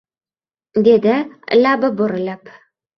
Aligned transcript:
dedi 0.89 1.15
labi 1.61 1.95
burilib. 2.03 2.55